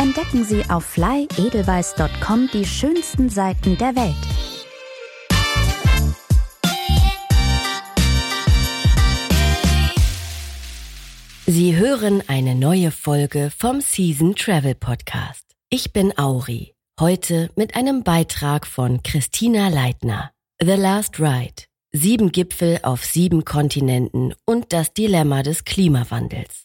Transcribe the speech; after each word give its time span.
Entdecken 0.00 0.44
Sie 0.44 0.64
auf 0.70 0.86
flyedelweiss.com 0.86 2.48
die 2.54 2.64
schönsten 2.64 3.28
Seiten 3.28 3.76
der 3.76 3.94
Welt. 3.94 4.14
Sie 11.44 11.76
hören 11.76 12.22
eine 12.28 12.54
neue 12.54 12.90
Folge 12.92 13.52
vom 13.54 13.82
Season 13.82 14.34
Travel 14.34 14.74
Podcast. 14.74 15.44
Ich 15.68 15.92
bin 15.92 16.16
Auri, 16.16 16.74
heute 16.98 17.50
mit 17.56 17.76
einem 17.76 18.02
Beitrag 18.02 18.66
von 18.66 19.02
Christina 19.02 19.68
Leitner. 19.68 20.30
The 20.62 20.76
Last 20.76 21.20
Ride. 21.20 21.64
Sieben 21.92 22.32
Gipfel 22.32 22.80
auf 22.84 23.04
sieben 23.04 23.44
Kontinenten 23.44 24.32
und 24.46 24.72
das 24.72 24.94
Dilemma 24.94 25.42
des 25.42 25.64
Klimawandels. 25.64 26.64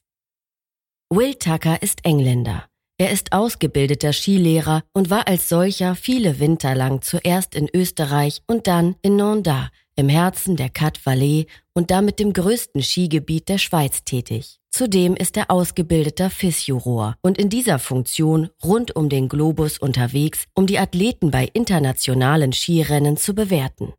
Will 1.10 1.36
Tucker 1.36 1.82
ist 1.82 2.06
Engländer. 2.06 2.70
Er 2.98 3.12
ist 3.12 3.34
ausgebildeter 3.34 4.14
Skilehrer 4.14 4.84
und 4.94 5.10
war 5.10 5.28
als 5.28 5.50
solcher 5.50 5.96
viele 5.96 6.40
Winter 6.40 6.76
lang 6.76 7.02
zuerst 7.02 7.54
in 7.54 7.68
Österreich 7.74 8.42
und 8.48 8.68
dann 8.68 8.96
in 9.02 9.18
Nanda, 9.18 9.70
im 9.98 10.08
Herzen 10.08 10.56
der 10.56 10.70
Cat 10.70 11.06
Valley 11.06 11.48
und 11.74 11.92
damit 11.92 12.20
dem 12.20 12.32
größten 12.32 12.82
Skigebiet 12.82 13.50
der 13.50 13.58
Schweiz 13.58 14.06
tätig. 14.06 14.60
Zudem 14.72 15.16
ist 15.16 15.36
er 15.36 15.52
ausgebildeter 15.52 16.30
Physioror 16.30 17.16
und 17.22 17.38
in 17.38 17.50
dieser 17.50 17.80
Funktion 17.80 18.50
rund 18.64 18.96
um 18.96 19.10
den 19.10 19.28
Globus 19.28 19.78
unterwegs, 19.78 20.46
um 20.54 20.66
die 20.66 20.80
Athleten 20.80 21.32
bei 21.32 21.50
internationalen 21.52 22.54
Skirennen 22.54 23.18
zu 23.18 23.36
bewerten. 23.36 23.94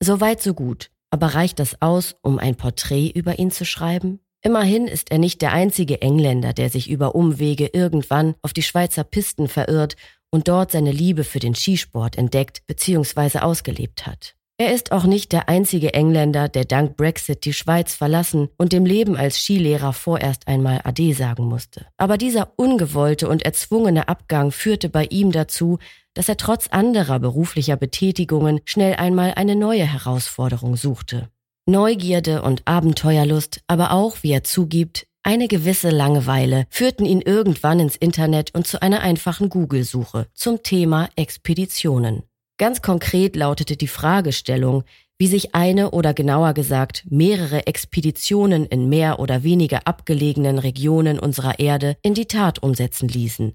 Soweit 0.00 0.40
so 0.40 0.54
gut, 0.54 0.90
aber 1.10 1.34
reicht 1.34 1.58
das 1.58 1.82
aus, 1.82 2.14
um 2.22 2.38
ein 2.38 2.54
Porträt 2.54 3.10
über 3.10 3.40
ihn 3.40 3.50
zu 3.50 3.64
schreiben? 3.64 4.20
Immerhin 4.42 4.86
ist 4.86 5.10
er 5.10 5.18
nicht 5.18 5.42
der 5.42 5.52
einzige 5.52 6.00
Engländer, 6.00 6.54
der 6.54 6.70
sich 6.70 6.88
über 6.88 7.14
Umwege 7.14 7.70
irgendwann 7.72 8.34
auf 8.42 8.54
die 8.54 8.62
Schweizer 8.62 9.04
Pisten 9.04 9.48
verirrt 9.48 9.96
und 10.30 10.48
dort 10.48 10.72
seine 10.72 10.92
Liebe 10.92 11.24
für 11.24 11.40
den 11.40 11.54
Skisport 11.54 12.16
entdeckt 12.16 12.66
bzw. 12.66 13.40
ausgelebt 13.40 14.06
hat. 14.06 14.34
Er 14.56 14.74
ist 14.74 14.92
auch 14.92 15.04
nicht 15.04 15.32
der 15.32 15.48
einzige 15.48 15.94
Engländer, 15.94 16.48
der 16.48 16.66
dank 16.66 16.96
Brexit 16.96 17.46
die 17.46 17.54
Schweiz 17.54 17.94
verlassen 17.94 18.50
und 18.58 18.72
dem 18.72 18.84
Leben 18.84 19.16
als 19.16 19.38
Skilehrer 19.38 19.94
vorerst 19.94 20.48
einmal 20.48 20.82
Ade 20.84 21.14
sagen 21.14 21.44
musste. 21.44 21.86
Aber 21.96 22.18
dieser 22.18 22.52
ungewollte 22.56 23.28
und 23.28 23.42
erzwungene 23.42 24.08
Abgang 24.08 24.52
führte 24.52 24.90
bei 24.90 25.06
ihm 25.06 25.32
dazu, 25.32 25.78
dass 26.12 26.28
er 26.28 26.36
trotz 26.36 26.68
anderer 26.68 27.18
beruflicher 27.18 27.76
Betätigungen 27.76 28.60
schnell 28.66 28.96
einmal 28.96 29.32
eine 29.34 29.56
neue 29.56 29.90
Herausforderung 29.90 30.76
suchte. 30.76 31.30
Neugierde 31.70 32.42
und 32.42 32.62
Abenteuerlust, 32.66 33.60
aber 33.68 33.92
auch, 33.92 34.22
wie 34.22 34.32
er 34.32 34.42
zugibt, 34.42 35.06
eine 35.22 35.48
gewisse 35.48 35.90
Langeweile 35.90 36.64
führten 36.70 37.04
ihn 37.04 37.20
irgendwann 37.20 37.78
ins 37.78 37.96
Internet 37.96 38.54
und 38.54 38.66
zu 38.66 38.82
einer 38.82 39.00
einfachen 39.00 39.50
Google-Suche 39.50 40.26
zum 40.34 40.62
Thema 40.62 41.08
Expeditionen. 41.14 42.24
Ganz 42.58 42.82
konkret 42.82 43.36
lautete 43.36 43.76
die 43.76 43.86
Fragestellung, 43.86 44.84
wie 45.18 45.26
sich 45.26 45.54
eine 45.54 45.90
oder 45.92 46.14
genauer 46.14 46.54
gesagt 46.54 47.04
mehrere 47.08 47.66
Expeditionen 47.66 48.66
in 48.66 48.88
mehr 48.88 49.20
oder 49.20 49.42
weniger 49.42 49.86
abgelegenen 49.86 50.58
Regionen 50.58 51.18
unserer 51.18 51.58
Erde 51.58 51.96
in 52.02 52.14
die 52.14 52.26
Tat 52.26 52.62
umsetzen 52.62 53.08
ließen. 53.08 53.54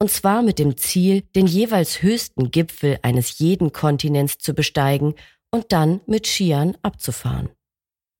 Und 0.00 0.10
zwar 0.10 0.42
mit 0.42 0.58
dem 0.58 0.76
Ziel, 0.76 1.22
den 1.36 1.46
jeweils 1.46 2.02
höchsten 2.02 2.50
Gipfel 2.50 2.98
eines 3.02 3.38
jeden 3.38 3.72
Kontinents 3.72 4.38
zu 4.38 4.52
besteigen 4.52 5.14
und 5.52 5.72
dann 5.72 6.00
mit 6.06 6.26
Skiern 6.26 6.76
abzufahren. 6.82 7.48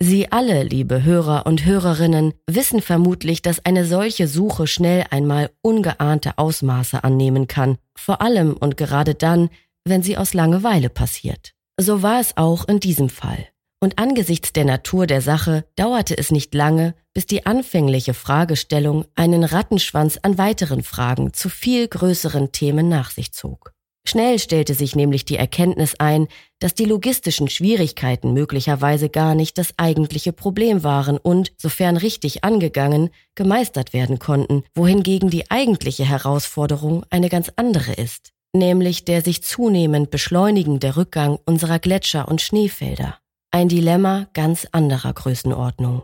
Sie 0.07 0.31
alle, 0.31 0.65
liebe 0.65 1.03
Hörer 1.03 1.47
und 1.47 1.65
Hörerinnen, 1.65 2.35
wissen 2.47 2.83
vermutlich, 2.83 3.41
dass 3.41 3.65
eine 3.65 3.87
solche 3.87 4.29
Suche 4.29 4.67
schnell 4.67 5.07
einmal 5.09 5.49
ungeahnte 5.63 6.37
Ausmaße 6.37 7.03
annehmen 7.03 7.47
kann, 7.47 7.79
vor 7.97 8.21
allem 8.21 8.53
und 8.53 8.77
gerade 8.77 9.15
dann, 9.15 9.49
wenn 9.83 10.03
sie 10.03 10.19
aus 10.19 10.35
Langeweile 10.35 10.91
passiert. 10.91 11.55
So 11.81 12.03
war 12.03 12.21
es 12.21 12.37
auch 12.37 12.69
in 12.69 12.81
diesem 12.81 13.09
Fall. 13.09 13.49
Und 13.81 13.99
angesichts 13.99 14.53
der 14.53 14.67
Natur 14.67 15.07
der 15.07 15.23
Sache 15.23 15.65
dauerte 15.75 16.19
es 16.19 16.31
nicht 16.31 16.53
lange, 16.53 16.95
bis 17.15 17.25
die 17.25 17.47
anfängliche 17.47 18.13
Fragestellung 18.13 19.07
einen 19.15 19.43
Rattenschwanz 19.43 20.19
an 20.21 20.37
weiteren 20.37 20.83
Fragen 20.83 21.33
zu 21.33 21.49
viel 21.49 21.89
größeren 21.89 22.53
Themen 22.53 22.91
nach 22.91 23.11
sich 23.11 23.33
zog. 23.33 23.74
Schnell 24.07 24.39
stellte 24.39 24.75
sich 24.75 24.95
nämlich 24.95 25.25
die 25.25 25.37
Erkenntnis 25.37 25.95
ein, 25.99 26.29
dass 26.59 26.75
die 26.75 26.85
logistischen 26.85 27.49
Schwierigkeiten 27.49 28.33
möglicherweise 28.35 29.09
gar 29.09 29.35
nicht 29.35 29.57
das 29.57 29.73
eigentliche 29.79 30.33
Problem 30.33 30.83
waren 30.83 31.17
und, 31.17 31.53
sofern 31.57 31.97
richtig 31.97 32.45
angegangen, 32.45 33.11
gemeistert 33.35 33.93
werden 33.93 34.19
konnten, 34.19 34.63
wohingegen 34.75 35.31
die 35.31 35.51
eigentliche 35.51 36.05
Herausforderung 36.05 37.05
eine 37.11 37.29
ganz 37.29 37.51
andere 37.57 37.93
ist 37.93 38.35
nämlich 38.55 39.05
der 39.05 39.21
sich 39.21 39.43
zunehmend 39.43 40.11
beschleunigende 40.11 40.97
Rückgang 40.97 41.39
unserer 41.45 41.79
Gletscher 41.79 42.29
und 42.29 42.41
Schneefelder. 42.41 43.19
Ein 43.51 43.69
Dilemma 43.69 44.29
ganz 44.33 44.67
anderer 44.73 45.13
Größenordnung. 45.13 46.03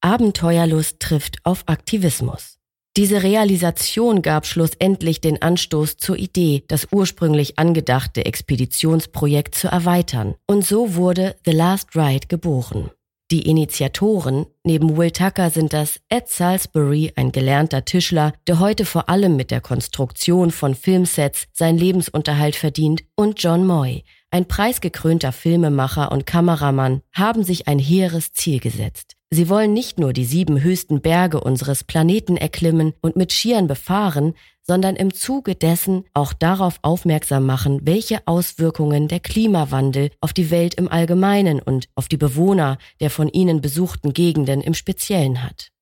Abenteuerlust 0.00 1.00
trifft 1.00 1.38
auf 1.44 1.64
Aktivismus. 1.66 2.58
Diese 2.96 3.24
Realisation 3.24 4.22
gab 4.22 4.46
schlussendlich 4.46 5.20
den 5.20 5.42
Anstoß 5.42 5.96
zur 5.96 6.16
Idee, 6.16 6.62
das 6.68 6.86
ursprünglich 6.92 7.58
angedachte 7.58 8.24
Expeditionsprojekt 8.24 9.56
zu 9.56 9.66
erweitern, 9.66 10.36
und 10.46 10.64
so 10.64 10.94
wurde 10.94 11.34
The 11.44 11.50
Last 11.50 11.96
Ride 11.96 12.28
geboren. 12.28 12.90
Die 13.32 13.48
Initiatoren 13.48 14.46
neben 14.62 14.96
Will 14.96 15.10
Tucker 15.10 15.50
sind 15.50 15.72
das 15.72 15.98
Ed 16.08 16.28
Salisbury, 16.28 17.12
ein 17.16 17.32
gelernter 17.32 17.84
Tischler, 17.84 18.32
der 18.46 18.60
heute 18.60 18.84
vor 18.84 19.08
allem 19.08 19.34
mit 19.34 19.50
der 19.50 19.60
Konstruktion 19.60 20.52
von 20.52 20.76
Filmsets 20.76 21.48
seinen 21.52 21.78
Lebensunterhalt 21.78 22.54
verdient, 22.54 23.02
und 23.16 23.42
John 23.42 23.66
Moy, 23.66 24.04
ein 24.30 24.46
preisgekrönter 24.46 25.32
Filmemacher 25.32 26.12
und 26.12 26.26
Kameramann, 26.26 27.00
haben 27.12 27.42
sich 27.42 27.66
ein 27.66 27.80
hehres 27.80 28.32
Ziel 28.34 28.60
gesetzt. 28.60 29.16
Sie 29.30 29.48
wollen 29.48 29.72
nicht 29.72 29.98
nur 29.98 30.12
die 30.12 30.24
sieben 30.24 30.62
höchsten 30.62 31.00
Berge 31.00 31.40
unseres 31.40 31.82
Planeten 31.82 32.36
erklimmen 32.36 32.92
und 33.00 33.16
mit 33.16 33.32
Skiern 33.32 33.66
befahren, 33.66 34.34
sondern 34.62 34.96
im 34.96 35.12
Zuge 35.12 35.54
dessen 35.54 36.04
auch 36.14 36.32
darauf 36.32 36.78
aufmerksam 36.82 37.44
machen, 37.44 37.80
welche 37.82 38.26
Auswirkungen 38.26 39.08
der 39.08 39.20
Klimawandel 39.20 40.10
auf 40.20 40.32
die 40.32 40.50
Welt 40.50 40.74
im 40.74 40.88
Allgemeinen 40.88 41.60
und 41.60 41.88
auf 41.94 42.08
die 42.08 42.16
Bewohner 42.16 42.78
der 43.00 43.10
von 43.10 43.28
ihnen 43.28 43.60
besuchten 43.60 44.12
Gegenden 44.12 44.60
im 44.60 44.74
Speziellen 44.74 45.42
hat. 45.42 45.73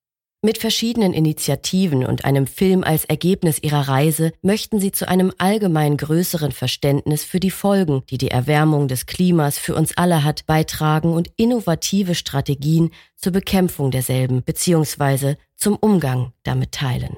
Mit 0.45 0.57
verschiedenen 0.57 1.13
Initiativen 1.13 2.05
und 2.05 2.25
einem 2.25 2.47
Film 2.47 2.83
als 2.83 3.05
Ergebnis 3.05 3.59
ihrer 3.63 3.87
Reise 3.87 4.33
möchten 4.41 4.77
sie 4.77 4.91
zu 4.91 5.07
einem 5.07 5.31
allgemein 5.37 5.95
größeren 5.95 6.51
Verständnis 6.51 7.23
für 7.23 7.39
die 7.39 7.49
Folgen, 7.49 8.03
die 8.09 8.17
die 8.17 8.27
Erwärmung 8.27 8.89
des 8.89 9.05
Klimas 9.05 9.57
für 9.57 9.73
uns 9.73 9.95
alle 9.95 10.25
hat, 10.25 10.45
beitragen 10.45 11.13
und 11.13 11.31
innovative 11.37 12.13
Strategien 12.13 12.91
zur 13.15 13.31
Bekämpfung 13.31 13.89
derselben 13.89 14.43
bzw. 14.43 15.35
zum 15.55 15.77
Umgang 15.77 16.33
damit 16.43 16.73
teilen. 16.73 17.15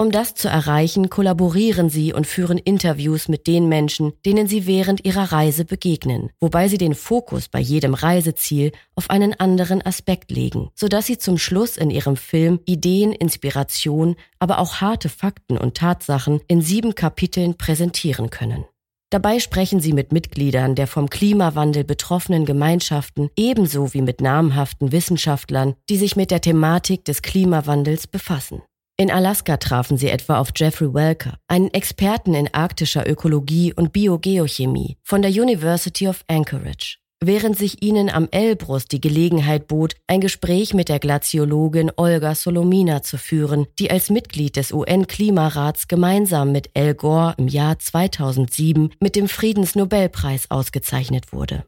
Um 0.00 0.12
das 0.12 0.34
zu 0.34 0.46
erreichen, 0.46 1.10
kollaborieren 1.10 1.90
sie 1.90 2.12
und 2.12 2.24
führen 2.24 2.56
Interviews 2.56 3.26
mit 3.26 3.48
den 3.48 3.68
Menschen, 3.68 4.12
denen 4.24 4.46
sie 4.46 4.64
während 4.64 5.04
ihrer 5.04 5.32
Reise 5.32 5.64
begegnen, 5.64 6.30
wobei 6.38 6.68
sie 6.68 6.78
den 6.78 6.94
Fokus 6.94 7.48
bei 7.48 7.58
jedem 7.58 7.94
Reiseziel 7.94 8.70
auf 8.94 9.10
einen 9.10 9.34
anderen 9.40 9.84
Aspekt 9.84 10.30
legen, 10.30 10.70
sodass 10.76 11.06
sie 11.06 11.18
zum 11.18 11.36
Schluss 11.36 11.76
in 11.76 11.90
ihrem 11.90 12.16
Film 12.16 12.60
Ideen, 12.64 13.10
Inspiration, 13.10 14.14
aber 14.38 14.60
auch 14.60 14.76
harte 14.76 15.08
Fakten 15.08 15.58
und 15.58 15.76
Tatsachen 15.76 16.42
in 16.46 16.62
sieben 16.62 16.94
Kapiteln 16.94 17.56
präsentieren 17.56 18.30
können. 18.30 18.66
Dabei 19.10 19.40
sprechen 19.40 19.80
sie 19.80 19.94
mit 19.94 20.12
Mitgliedern 20.12 20.76
der 20.76 20.86
vom 20.86 21.10
Klimawandel 21.10 21.82
betroffenen 21.82 22.44
Gemeinschaften 22.44 23.30
ebenso 23.36 23.94
wie 23.94 24.02
mit 24.02 24.20
namhaften 24.20 24.92
Wissenschaftlern, 24.92 25.74
die 25.88 25.96
sich 25.96 26.14
mit 26.14 26.30
der 26.30 26.40
Thematik 26.40 27.04
des 27.04 27.22
Klimawandels 27.22 28.06
befassen. 28.06 28.62
In 29.00 29.12
Alaska 29.12 29.58
trafen 29.58 29.96
sie 29.96 30.08
etwa 30.08 30.40
auf 30.40 30.48
Jeffrey 30.56 30.92
Welker, 30.92 31.38
einen 31.46 31.72
Experten 31.72 32.34
in 32.34 32.52
arktischer 32.52 33.08
Ökologie 33.08 33.72
und 33.72 33.92
Biogeochemie 33.92 34.96
von 35.04 35.22
der 35.22 35.30
University 35.30 36.08
of 36.08 36.24
Anchorage. 36.26 36.96
während 37.20 37.56
sich 37.56 37.82
ihnen 37.82 38.10
am 38.10 38.28
Elbrus 38.30 38.86
die 38.86 39.00
Gelegenheit 39.00 39.68
bot, 39.68 39.94
ein 40.06 40.20
Gespräch 40.20 40.74
mit 40.74 40.88
der 40.88 40.98
Glaziologin 40.98 41.92
Olga 41.96 42.34
Solomina 42.34 43.02
zu 43.02 43.18
führen, 43.18 43.66
die 43.78 43.90
als 43.90 44.10
Mitglied 44.10 44.56
des 44.56 44.72
UN-Klimarats 44.72 45.88
gemeinsam 45.88 46.52
mit 46.52 46.70
Al 46.76 46.94
Gore 46.94 47.34
im 47.38 47.48
Jahr 47.48 47.78
2007 47.78 48.94
mit 49.00 49.16
dem 49.16 49.28
Friedensnobelpreis 49.28 50.50
ausgezeichnet 50.50 51.32
wurde. 51.32 51.64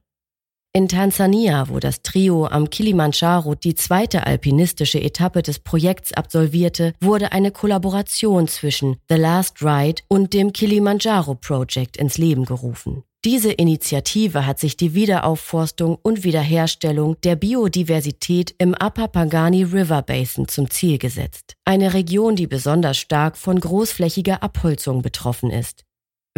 In 0.72 0.86
Tansania, 0.86 1.68
wo 1.68 1.80
das 1.80 2.02
Trio 2.02 2.46
am 2.46 2.70
Kilimanjaro 2.70 3.56
die 3.56 3.74
zweite 3.74 4.24
alpinistische 4.24 5.02
Etappe 5.02 5.42
des 5.42 5.58
Projekts 5.58 6.12
absolvierte, 6.12 6.92
wurde 7.00 7.32
eine 7.32 7.50
Kollaboration 7.50 8.46
zwischen 8.46 8.96
The 9.08 9.16
Last 9.16 9.62
Ride 9.62 10.02
und 10.06 10.32
dem 10.32 10.52
Kilimanjaro 10.52 11.34
Project 11.34 11.96
ins 11.96 12.18
Leben 12.18 12.44
gerufen. 12.44 13.02
Diese 13.24 13.50
Initiative 13.50 14.46
hat 14.46 14.60
sich 14.60 14.76
die 14.76 14.94
Wiederaufforstung 14.94 15.98
und 16.02 16.22
Wiederherstellung 16.22 17.20
der 17.22 17.34
Biodiversität 17.34 18.54
im 18.58 18.72
Upper 18.74 19.08
Pangani 19.08 19.64
River 19.64 20.02
Basin 20.02 20.46
zum 20.46 20.70
Ziel 20.70 20.98
gesetzt. 20.98 21.54
Eine 21.64 21.94
Region, 21.94 22.36
die 22.36 22.46
besonders 22.46 22.96
stark 22.96 23.36
von 23.36 23.58
großflächiger 23.58 24.40
Abholzung 24.44 25.02
betroffen 25.02 25.50
ist. 25.50 25.84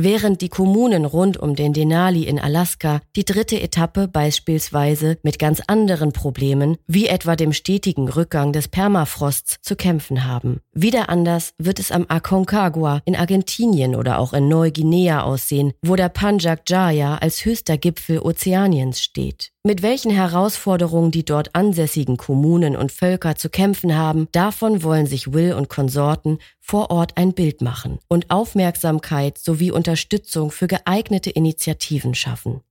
Während 0.01 0.41
die 0.41 0.49
Kommunen 0.49 1.05
rund 1.05 1.37
um 1.37 1.55
den 1.55 1.75
Denali 1.75 2.23
in 2.23 2.39
Alaska 2.39 3.03
die 3.15 3.27
dritte 3.27 3.61
Etappe 3.61 4.09
beispielsweise 4.09 5.19
mit 5.23 5.39
ganz 5.39 5.61
anderen 5.67 6.13
Problemen, 6.13 6.79
wie 6.87 7.09
etwa 7.09 7.37
dem 7.37 7.53
stetigen 7.53 8.09
Rückgang 8.09 8.53
des 8.55 8.69
Permafrosts, 8.69 9.59
zu 9.61 9.77
kämpfen 9.77 10.25
haben. 10.25 10.61
Wieder 10.73 11.11
anders 11.11 11.53
wird 11.59 11.79
es 11.79 11.93
am 11.93 12.07
Aconcagua 12.09 13.03
in 13.05 13.17
Argentinien 13.17 13.95
oder 13.95 14.19
auch 14.19 14.33
in 14.33 14.49
Neuguinea 14.49 15.23
aussehen, 15.23 15.75
wo 15.83 15.95
der 15.95 16.09
Panjak 16.09 16.63
Jaya 16.67 17.17
als 17.17 17.45
höchster 17.45 17.77
Gipfel 17.77 18.19
Ozeaniens 18.19 18.99
steht. 19.01 19.52
Mit 19.65 19.83
welchen 19.83 20.11
Herausforderungen 20.11 21.13
die 21.13 21.25
dort 21.25 21.55
ansässigen 21.55 22.17
Kommunen 22.17 22.75
und 22.75 22.91
Völker 22.91 23.37
zu 23.37 23.49
kämpfen 23.49 23.97
haben, 23.97 24.27
davon 24.33 24.83
wollen 24.83 25.07
sich 25.07 25.33
Will 25.33 25.55
und 25.55 25.69
Konsorten 25.69 26.41
vor 26.59 26.91
Ort 26.91 27.17
ein 27.17 27.33
Bild 27.33 27.61
machen 27.61 28.01
und 28.09 28.29
Aufmerksamkeit 28.29 29.39
sowie 29.39 29.71
Unterstützung 29.71 30.51
für 30.51 30.67
geeignete 30.67 31.31
Initiativen 31.31 32.17
schaffen. 32.17 32.63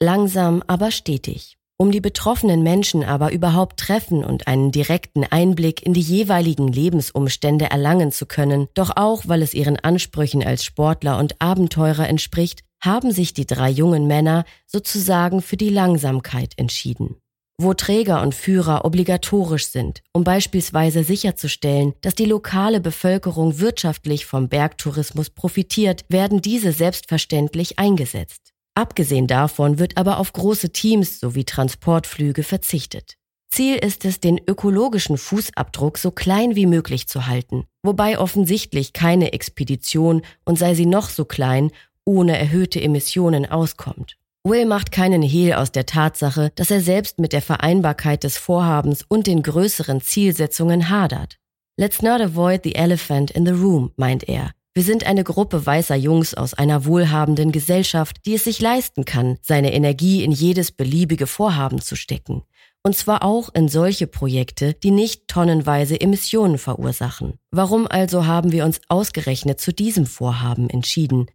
Langsam, 0.00 0.62
aber 0.66 0.92
stetig. 0.92 1.58
Um 1.76 1.92
die 1.92 2.00
betroffenen 2.00 2.62
Menschen 2.62 3.04
aber 3.04 3.30
überhaupt 3.30 3.78
treffen 3.78 4.24
und 4.24 4.46
einen 4.46 4.72
direkten 4.72 5.24
Einblick 5.24 5.84
in 5.84 5.92
die 5.92 6.00
jeweiligen 6.00 6.68
Lebensumstände 6.68 7.66
erlangen 7.66 8.12
zu 8.12 8.24
können, 8.24 8.68
doch 8.72 8.92
auch 8.96 9.28
weil 9.28 9.42
es 9.42 9.52
ihren 9.52 9.78
Ansprüchen 9.78 10.42
als 10.42 10.64
Sportler 10.64 11.18
und 11.18 11.40
Abenteurer 11.40 12.08
entspricht, 12.08 12.64
haben 12.80 13.12
sich 13.12 13.34
die 13.34 13.46
drei 13.46 13.70
jungen 13.70 14.06
Männer 14.06 14.44
sozusagen 14.66 15.42
für 15.42 15.56
die 15.56 15.70
Langsamkeit 15.70 16.52
entschieden. 16.56 17.16
Wo 17.60 17.74
Träger 17.74 18.22
und 18.22 18.36
Führer 18.36 18.84
obligatorisch 18.84 19.66
sind, 19.66 20.02
um 20.12 20.22
beispielsweise 20.22 21.02
sicherzustellen, 21.02 21.92
dass 22.02 22.14
die 22.14 22.24
lokale 22.24 22.80
Bevölkerung 22.80 23.58
wirtschaftlich 23.58 24.26
vom 24.26 24.48
Bergtourismus 24.48 25.30
profitiert, 25.30 26.04
werden 26.08 26.40
diese 26.40 26.72
selbstverständlich 26.72 27.80
eingesetzt. 27.80 28.52
Abgesehen 28.76 29.26
davon 29.26 29.80
wird 29.80 29.96
aber 29.96 30.18
auf 30.18 30.32
große 30.32 30.70
Teams 30.70 31.18
sowie 31.18 31.44
Transportflüge 31.44 32.44
verzichtet. 32.44 33.16
Ziel 33.50 33.76
ist 33.76 34.04
es, 34.04 34.20
den 34.20 34.38
ökologischen 34.46 35.18
Fußabdruck 35.18 35.98
so 35.98 36.12
klein 36.12 36.54
wie 36.54 36.66
möglich 36.66 37.08
zu 37.08 37.26
halten, 37.26 37.64
wobei 37.82 38.18
offensichtlich 38.18 38.92
keine 38.92 39.32
Expedition, 39.32 40.22
und 40.44 40.58
sei 40.58 40.74
sie 40.74 40.86
noch 40.86 41.08
so 41.08 41.24
klein, 41.24 41.72
ohne 42.08 42.38
erhöhte 42.38 42.80
Emissionen 42.80 43.44
auskommt. 43.44 44.16
Will 44.42 44.64
macht 44.64 44.92
keinen 44.92 45.20
Hehl 45.20 45.52
aus 45.52 45.72
der 45.72 45.84
Tatsache, 45.84 46.50
dass 46.54 46.70
er 46.70 46.80
selbst 46.80 47.18
mit 47.18 47.34
der 47.34 47.42
Vereinbarkeit 47.42 48.24
des 48.24 48.38
Vorhabens 48.38 49.04
und 49.06 49.26
den 49.26 49.42
größeren 49.42 50.00
Zielsetzungen 50.00 50.88
hadert. 50.88 51.36
Let's 51.76 52.00
not 52.00 52.22
avoid 52.22 52.62
the 52.64 52.74
elephant 52.74 53.30
in 53.30 53.44
the 53.44 53.52
room, 53.52 53.92
meint 53.96 54.26
er. 54.26 54.52
Wir 54.74 54.84
sind 54.84 55.04
eine 55.04 55.22
Gruppe 55.22 55.66
weißer 55.66 55.96
Jungs 55.96 56.32
aus 56.34 56.54
einer 56.54 56.86
wohlhabenden 56.86 57.52
Gesellschaft, 57.52 58.16
die 58.24 58.34
es 58.34 58.44
sich 58.44 58.60
leisten 58.60 59.04
kann, 59.04 59.36
seine 59.42 59.74
Energie 59.74 60.24
in 60.24 60.32
jedes 60.32 60.72
beliebige 60.72 61.26
Vorhaben 61.26 61.80
zu 61.80 61.94
stecken. 61.94 62.42
Und 62.82 62.96
zwar 62.96 63.24
auch 63.24 63.52
in 63.52 63.68
solche 63.68 64.06
Projekte, 64.06 64.72
die 64.72 64.92
nicht 64.92 65.28
tonnenweise 65.28 66.00
Emissionen 66.00 66.56
verursachen. 66.56 67.34
Warum 67.50 67.86
also 67.86 68.26
haben 68.26 68.50
wir 68.52 68.64
uns 68.64 68.80
ausgerechnet 68.88 69.60
zu 69.60 69.74
diesem 69.74 70.06
Vorhaben 70.06 70.70
entschieden? 70.70 71.26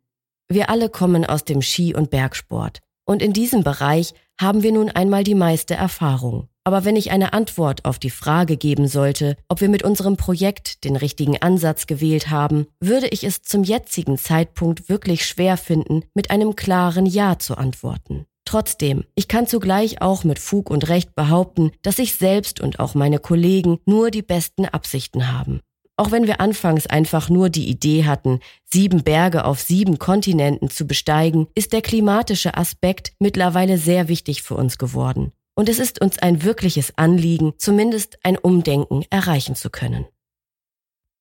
Wir 0.50 0.70
alle 0.70 0.90
kommen 0.90 1.26
aus 1.26 1.46
dem 1.46 1.62
Ski- 1.62 1.96
und 1.96 2.10
Bergsport. 2.10 2.80
Und 3.06 3.22
in 3.22 3.34
diesem 3.34 3.64
Bereich 3.64 4.14
haben 4.40 4.64
wir 4.64 4.72
nun 4.72 4.90
einmal 4.90 5.24
die 5.24 5.36
meiste 5.36 5.74
Erfahrung. 5.74 6.48
Aber 6.66 6.86
wenn 6.86 6.96
ich 6.96 7.12
eine 7.12 7.34
Antwort 7.34 7.84
auf 7.84 8.00
die 8.00 8.10
Frage 8.10 8.56
geben 8.56 8.88
sollte, 8.88 9.36
ob 9.50 9.60
wir 9.60 9.68
mit 9.68 9.84
unserem 9.84 10.16
Projekt 10.16 10.86
den 10.86 10.96
richtigen 10.96 11.42
Ansatz 11.42 11.88
gewählt 11.88 12.30
haben, 12.30 12.68
würde 12.80 13.08
ich 13.10 13.26
es 13.26 13.42
zum 13.42 13.64
jetzigen 13.64 14.18
Zeitpunkt 14.18 14.88
wirklich 14.88 15.26
schwer 15.26 15.58
finden, 15.58 16.04
mit 16.14 16.32
einem 16.32 16.56
klaren 16.56 17.06
Ja 17.06 17.38
zu 17.38 17.58
antworten. 17.58 18.26
Trotzdem, 18.46 19.04
ich 19.16 19.28
kann 19.28 19.48
zugleich 19.48 20.02
auch 20.02 20.24
mit 20.24 20.40
Fug 20.40 20.70
und 20.70 20.88
Recht 20.88 21.16
behaupten, 21.16 21.72
dass 21.82 22.00
ich 22.00 22.16
selbst 22.16 22.62
und 22.62 22.80
auch 22.80 22.94
meine 22.94 23.20
Kollegen 23.20 23.80
nur 23.86 24.12
die 24.12 24.22
besten 24.22 24.66
Absichten 24.66 25.32
haben. 25.34 25.62
Auch 25.96 26.12
wenn 26.12 26.26
wir 26.26 26.42
anfangs 26.42 26.88
einfach 26.88 27.30
nur 27.30 27.50
die 27.50 27.70
Idee 27.70 28.06
hatten, 28.06 28.40
sieben 28.66 29.04
Berge 29.04 29.46
auf 29.46 29.62
sieben 29.62 30.00
Kontinenten 30.00 30.70
zu 30.70 30.88
besteigen, 30.88 31.48
ist 31.54 31.72
der 31.72 31.82
klimatische 31.82 32.58
Aspekt 32.58 33.14
mittlerweile 33.20 33.78
sehr 33.78 34.08
wichtig 34.08 34.42
für 34.42 34.56
uns 34.56 34.78
geworden. 34.78 35.32
Und 35.56 35.70
es 35.70 35.78
ist 35.78 36.02
uns 36.02 36.18
ein 36.18 36.44
wirkliches 36.44 36.98
Anliegen, 36.98 37.54
zumindest 37.58 38.18
ein 38.24 38.38
Umdenken 38.38 39.06
erreichen 39.12 39.56
zu 39.56 39.70
können. 39.70 40.08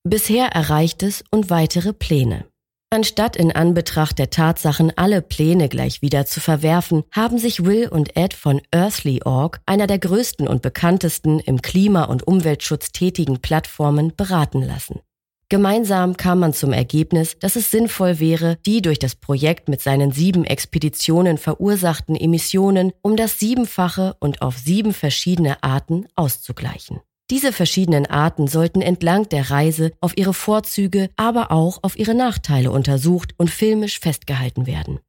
Bisher 0.04 0.46
erreicht 0.46 1.02
es 1.02 1.22
und 1.30 1.50
weitere 1.50 1.92
Pläne. 1.92 2.46
Anstatt 2.92 3.36
in 3.36 3.52
Anbetracht 3.52 4.18
der 4.18 4.28
Tatsachen 4.28 4.92
alle 4.96 5.22
Pläne 5.22 5.70
gleich 5.70 6.02
wieder 6.02 6.26
zu 6.26 6.40
verwerfen, 6.40 7.04
haben 7.10 7.38
sich 7.38 7.64
Will 7.64 7.88
und 7.88 8.18
Ed 8.18 8.34
von 8.34 8.60
Earthly.org, 8.70 9.62
einer 9.64 9.86
der 9.86 9.98
größten 9.98 10.46
und 10.46 10.60
bekanntesten 10.60 11.40
im 11.40 11.62
Klima- 11.62 12.04
und 12.04 12.26
Umweltschutz 12.26 12.92
tätigen 12.92 13.40
Plattformen, 13.40 14.14
beraten 14.14 14.60
lassen. 14.60 15.00
Gemeinsam 15.48 16.18
kam 16.18 16.40
man 16.40 16.52
zum 16.52 16.74
Ergebnis, 16.74 17.38
dass 17.38 17.56
es 17.56 17.70
sinnvoll 17.70 18.20
wäre, 18.20 18.58
die 18.66 18.82
durch 18.82 18.98
das 18.98 19.14
Projekt 19.14 19.70
mit 19.70 19.80
seinen 19.80 20.12
sieben 20.12 20.44
Expeditionen 20.44 21.38
verursachten 21.38 22.14
Emissionen 22.14 22.92
um 23.00 23.16
das 23.16 23.38
Siebenfache 23.38 24.16
und 24.20 24.42
auf 24.42 24.58
sieben 24.58 24.92
verschiedene 24.92 25.62
Arten 25.62 26.08
auszugleichen. 26.14 27.00
Diese 27.32 27.50
verschiedenen 27.50 28.05
Arten 28.05 28.46
sollten 28.46 28.82
entlang 28.82 29.26
der 29.31 29.50
Reise 29.50 29.93
auf 30.02 30.19
ihre 30.19 30.34
Vorzüge, 30.34 31.08
aber 31.17 31.50
auch 31.50 31.79
auf 31.81 31.99
ihre 31.99 32.14
Nachteile 32.14 32.70
untersucht 32.70 33.32
und 33.38 33.49
filmisch 33.49 34.00
festgehalten 34.00 34.67
werden. 34.67 35.00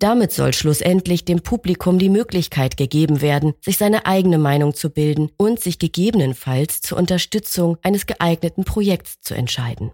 Damit 0.00 0.32
soll 0.32 0.52
schlussendlich 0.54 1.24
dem 1.24 1.40
Publikum 1.40 2.00
die 2.00 2.08
Möglichkeit 2.08 2.76
gegeben 2.76 3.20
werden, 3.20 3.54
sich 3.64 3.78
seine 3.78 4.06
eigene 4.06 4.38
Meinung 4.38 4.74
zu 4.74 4.90
bilden 4.90 5.30
und 5.36 5.60
sich 5.60 5.78
gegebenenfalls 5.78 6.80
zur 6.80 6.98
Unterstützung 6.98 7.78
eines 7.82 8.06
geeigneten 8.06 8.64
Projekts 8.64 9.20
zu 9.20 9.34
entscheiden. 9.34 9.92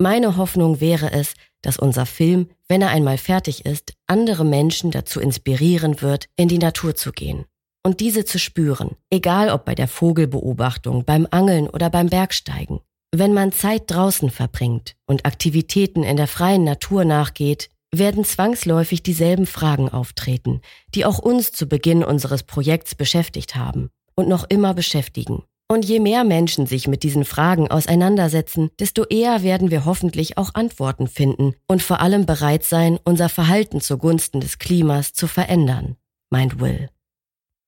Meine 0.00 0.36
Hoffnung 0.36 0.80
wäre 0.80 1.12
es, 1.12 1.34
dass 1.60 1.78
unser 1.78 2.04
Film, 2.04 2.48
wenn 2.66 2.82
er 2.82 2.90
einmal 2.90 3.16
fertig 3.16 3.64
ist, 3.64 3.92
andere 4.08 4.44
Menschen 4.44 4.90
dazu 4.90 5.20
inspirieren 5.20 6.02
wird, 6.02 6.26
in 6.34 6.48
die 6.48 6.58
Natur 6.58 6.96
zu 6.96 7.12
gehen 7.12 7.44
und 7.82 8.00
diese 8.00 8.24
zu 8.24 8.38
spüren, 8.38 8.96
egal 9.10 9.50
ob 9.50 9.64
bei 9.64 9.74
der 9.74 9.88
Vogelbeobachtung, 9.88 11.04
beim 11.04 11.26
Angeln 11.30 11.68
oder 11.68 11.90
beim 11.90 12.08
Bergsteigen. 12.08 12.80
Wenn 13.14 13.34
man 13.34 13.52
Zeit 13.52 13.90
draußen 13.90 14.30
verbringt 14.30 14.94
und 15.06 15.26
Aktivitäten 15.26 16.02
in 16.02 16.16
der 16.16 16.26
freien 16.28 16.64
Natur 16.64 17.04
nachgeht, 17.04 17.68
werden 17.94 18.24
zwangsläufig 18.24 19.02
dieselben 19.02 19.46
Fragen 19.46 19.90
auftreten, 19.90 20.62
die 20.94 21.04
auch 21.04 21.18
uns 21.18 21.52
zu 21.52 21.66
Beginn 21.66 22.02
unseres 22.02 22.42
Projekts 22.42 22.94
beschäftigt 22.94 23.54
haben 23.54 23.90
und 24.14 24.28
noch 24.28 24.44
immer 24.48 24.72
beschäftigen. 24.72 25.42
Und 25.68 25.84
je 25.84 26.00
mehr 26.00 26.24
Menschen 26.24 26.66
sich 26.66 26.86
mit 26.86 27.02
diesen 27.02 27.24
Fragen 27.24 27.70
auseinandersetzen, 27.70 28.70
desto 28.78 29.04
eher 29.04 29.42
werden 29.42 29.70
wir 29.70 29.84
hoffentlich 29.84 30.36
auch 30.36 30.54
Antworten 30.54 31.06
finden 31.06 31.54
und 31.66 31.82
vor 31.82 32.00
allem 32.00 32.26
bereit 32.26 32.64
sein, 32.64 32.98
unser 33.04 33.28
Verhalten 33.28 33.80
zugunsten 33.80 34.40
des 34.40 34.58
Klimas 34.58 35.12
zu 35.12 35.26
verändern, 35.26 35.96
meint 36.30 36.60
Will. 36.60 36.88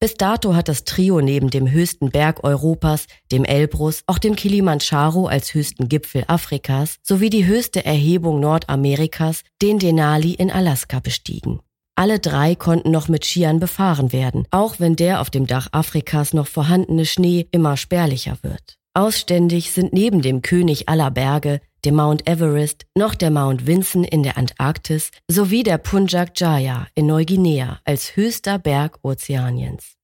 Bis 0.04 0.16
dato 0.16 0.54
hat 0.54 0.68
das 0.68 0.84
Trio 0.84 1.22
neben 1.22 1.48
dem 1.48 1.70
höchsten 1.70 2.10
Berg 2.10 2.44
Europas, 2.44 3.06
dem 3.32 3.42
Elbrus, 3.42 4.02
auch 4.06 4.18
dem 4.18 4.36
Kilimanjaro 4.36 5.28
als 5.28 5.54
höchsten 5.54 5.88
Gipfel 5.88 6.24
Afrikas 6.26 6.96
sowie 7.02 7.30
die 7.30 7.46
höchste 7.46 7.86
Erhebung 7.86 8.38
Nordamerikas, 8.38 9.44
den 9.62 9.78
Denali 9.78 10.34
in 10.34 10.50
Alaska 10.50 11.00
bestiegen. 11.00 11.60
Alle 11.94 12.18
drei 12.18 12.54
konnten 12.54 12.90
noch 12.90 13.08
mit 13.08 13.24
Skiern 13.24 13.60
befahren 13.60 14.12
werden, 14.12 14.46
auch 14.50 14.78
wenn 14.78 14.94
der 14.94 15.22
auf 15.22 15.30
dem 15.30 15.46
Dach 15.46 15.68
Afrikas 15.72 16.34
noch 16.34 16.48
vorhandene 16.48 17.06
Schnee 17.06 17.48
immer 17.50 17.78
spärlicher 17.78 18.36
wird. 18.42 18.76
Ausständig 18.92 19.70
sind 19.70 19.94
neben 19.94 20.20
dem 20.20 20.42
König 20.42 20.86
aller 20.86 21.10
Berge 21.10 21.62
dem 21.84 21.96
Mount 21.96 22.28
Everest, 22.28 22.86
noch 22.96 23.14
der 23.14 23.30
Mount 23.30 23.66
Vinson 23.66 24.04
in 24.04 24.22
der 24.22 24.36
Antarktis 24.38 25.10
sowie 25.28 25.62
der 25.62 25.78
Punjak 25.78 26.38
Jaya 26.38 26.86
in 26.94 27.06
Neuguinea 27.06 27.80
als 27.84 28.16
höchster 28.16 28.58
Berg 28.58 28.98
Ozeaniens. 29.02 29.94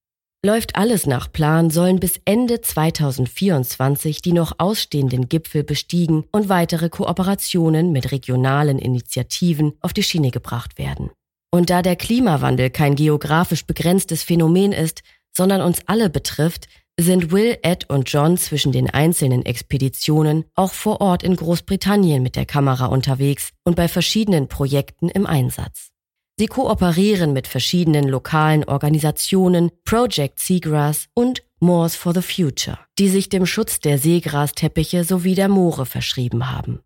Läuft 0.43 0.75
alles 0.75 1.05
nach 1.05 1.31
Plan, 1.31 1.69
sollen 1.69 1.99
bis 1.99 2.19
Ende 2.25 2.61
2024 2.61 4.23
die 4.23 4.33
noch 4.33 4.53
ausstehenden 4.57 5.29
Gipfel 5.29 5.63
bestiegen 5.63 6.23
und 6.31 6.49
weitere 6.49 6.89
Kooperationen 6.89 7.91
mit 7.91 8.11
regionalen 8.11 8.79
Initiativen 8.79 9.73
auf 9.81 9.93
die 9.93 10.01
Schiene 10.01 10.31
gebracht 10.31 10.79
werden. 10.79 11.11
Und 11.51 11.69
da 11.69 11.83
der 11.83 11.95
Klimawandel 11.95 12.71
kein 12.71 12.95
geografisch 12.95 13.65
begrenztes 13.65 14.23
Phänomen 14.23 14.71
ist, 14.71 15.03
sondern 15.35 15.61
uns 15.61 15.79
alle 15.85 16.09
betrifft, 16.09 16.67
sind 17.01 17.31
Will, 17.31 17.57
Ed 17.61 17.89
und 17.89 18.11
John 18.11 18.37
zwischen 18.37 18.71
den 18.71 18.89
einzelnen 18.89 19.45
Expeditionen 19.45 20.45
auch 20.55 20.73
vor 20.73 21.01
Ort 21.01 21.23
in 21.23 21.35
Großbritannien 21.35 22.21
mit 22.21 22.35
der 22.35 22.45
Kamera 22.45 22.87
unterwegs 22.87 23.51
und 23.63 23.75
bei 23.75 23.87
verschiedenen 23.87 24.47
Projekten 24.47 25.09
im 25.09 25.25
Einsatz. 25.25 25.91
Sie 26.37 26.47
kooperieren 26.47 27.33
mit 27.33 27.47
verschiedenen 27.47 28.07
lokalen 28.07 28.63
Organisationen, 28.63 29.71
Project 29.85 30.39
Seagrass 30.39 31.07
und 31.13 31.43
Moors 31.59 31.95
for 31.95 32.13
the 32.13 32.21
Future, 32.21 32.79
die 32.97 33.09
sich 33.09 33.29
dem 33.29 33.45
Schutz 33.45 33.79
der 33.79 33.99
Seegrasteppiche 33.99 35.03
sowie 35.03 35.35
der 35.35 35.49
Moore 35.49 35.85
verschrieben 35.85 36.49
haben. 36.49 36.79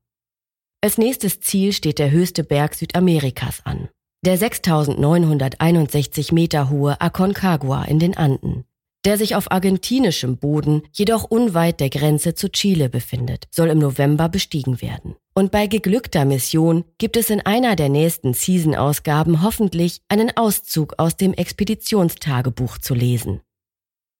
Als 0.82 0.98
nächstes 0.98 1.40
Ziel 1.40 1.72
steht 1.72 2.00
der 2.00 2.12
höchste 2.12 2.44
Berg 2.44 2.76
Südamerikas 2.76 3.66
an, 3.66 3.88
der 4.26 4.38
6961 4.38 6.32
Meter 6.34 6.70
hohe 6.70 7.00
Aconcagua 7.00 7.86
in 7.86 8.00
den 8.00 8.18
Anden, 8.18 8.66
der 9.06 9.18
sich 9.18 9.36
auf 9.36 9.52
argentinischem 9.52 10.38
Boden, 10.38 10.82
jedoch 10.92 11.24
unweit 11.24 11.80
der 11.80 11.90
Grenze 11.90 12.34
zu 12.34 12.50
Chile 12.50 12.90
befindet, 12.90 13.46
soll 13.52 13.70
im 13.70 13.80
November 13.80 14.30
bestiegen 14.30 14.82
werden. 14.82 15.16
Und 15.34 15.52
bei 15.52 15.68
geglückter 15.68 16.26
Mission 16.26 16.86
gibt 16.98 17.18
es 17.18 17.30
in 17.30 17.42
einer 17.42 17.76
der 17.76 17.90
nächsten 17.90 18.34
Season-Ausgaben 18.34 19.44
hoffentlich 19.44 20.00
einen 20.10 20.36
Auszug 20.36 20.96
aus 20.98 21.18
dem 21.18 21.34
Expeditionstagebuch 21.34 22.78
zu 22.78 22.94
lesen. 22.94 23.42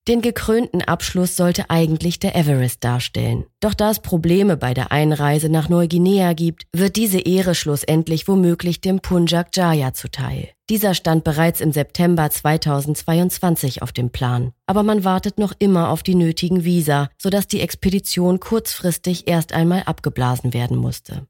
Den 0.08 0.22
gekrönten 0.22 0.84
Abschluss 0.84 1.36
sollte 1.36 1.72
eigentlich 1.72 2.20
der 2.20 2.36
Everest 2.36 2.84
darstellen. 2.84 3.46
Doch 3.60 3.74
da 3.74 3.90
es 3.90 4.02
Probleme 4.02 4.56
bei 4.56 4.76
der 4.76 4.92
Einreise 4.92 5.50
nach 5.50 5.68
Neuguinea 5.68 6.34
gibt, 6.34 6.68
wird 6.72 6.96
diese 6.96 7.18
Ehre 7.18 7.56
schlussendlich 7.56 8.28
womöglich 8.28 8.82
dem 8.82 9.00
Punjak 9.00 9.48
Jaya 9.56 9.96
zuteil. 9.96 10.50
Dieser 10.70 10.94
stand 10.94 11.24
bereits 11.24 11.60
im 11.60 11.72
September 11.72 12.30
2022 12.30 13.82
auf 13.82 13.92
dem 13.94 14.12
Plan. 14.12 14.52
Aber 14.68 14.84
man 14.84 15.04
wartet 15.04 15.40
noch 15.40 15.54
immer 15.58 15.90
auf 15.90 16.04
die 16.04 16.16
nötigen 16.16 16.64
Visa, 16.64 17.10
sodass 17.18 17.48
die 17.48 17.62
Expedition 17.62 18.40
kurzfristig 18.40 19.28
erst 19.28 19.54
einmal 19.54 19.84
abgeblasen 19.88 20.54
werden 20.54 20.78
musste. 20.78 21.26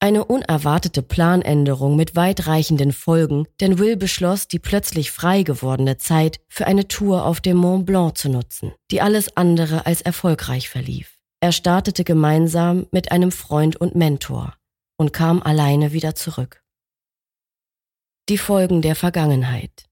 Eine 0.00 0.24
unerwartete 0.24 1.02
Planänderung 1.02 1.96
mit 1.96 2.14
weitreichenden 2.14 2.92
Folgen, 2.92 3.46
denn 3.60 3.78
Will 3.78 3.96
beschloss, 3.96 4.46
die 4.46 4.60
plötzlich 4.60 5.10
frei 5.10 5.42
gewordene 5.42 5.96
Zeit 5.96 6.38
für 6.48 6.68
eine 6.68 6.86
Tour 6.86 7.24
auf 7.24 7.40
dem 7.40 7.56
Mont 7.56 7.84
Blanc 7.84 8.16
zu 8.16 8.28
nutzen, 8.28 8.72
die 8.92 9.00
alles 9.00 9.36
andere 9.36 9.86
als 9.86 10.00
erfolgreich 10.00 10.68
verlief. 10.68 11.18
Er 11.40 11.50
startete 11.50 12.04
gemeinsam 12.04 12.86
mit 12.92 13.10
einem 13.10 13.32
Freund 13.32 13.76
und 13.76 13.96
Mentor 13.96 14.54
und 14.98 15.12
kam 15.12 15.42
alleine 15.42 15.92
wieder 15.92 16.14
zurück. 16.14 16.62
Die 18.28 18.38
Folgen 18.38 18.82
der 18.82 18.94
Vergangenheit. 18.94 19.86